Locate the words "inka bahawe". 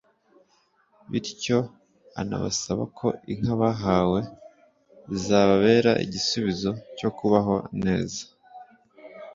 3.33-4.19